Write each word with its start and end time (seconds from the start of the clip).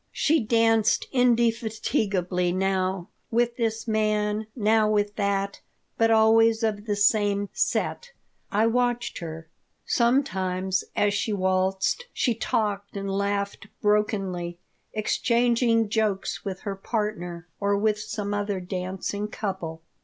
She 0.11 0.43
danced 0.43 1.05
indefatigably, 1.11 2.51
now 2.51 3.09
with 3.29 3.55
this 3.57 3.87
man, 3.87 4.47
now 4.55 4.89
with 4.89 5.15
that, 5.15 5.61
but 5.95 6.09
always 6.09 6.63
of 6.63 6.87
the 6.87 6.95
same 6.95 7.49
"set." 7.53 8.11
I 8.51 8.65
watched 8.65 9.19
her. 9.19 9.47
Sometimes, 9.85 10.83
as 10.95 11.13
she 11.13 11.33
waltzed, 11.33 12.05
she 12.13 12.33
talked 12.33 12.97
and 12.97 13.11
laughed 13.11 13.67
brokenly, 13.79 14.57
exchanging 14.91 15.87
jokes 15.87 16.43
with 16.43 16.61
her 16.61 16.75
partner 16.75 17.45
or 17.59 17.77
with 17.77 17.99
some 17.99 18.33
other 18.33 18.59
dancing 18.59 19.27
couple. 19.27 19.83